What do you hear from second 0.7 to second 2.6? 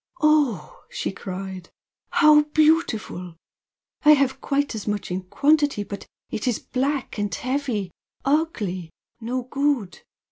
she cried "How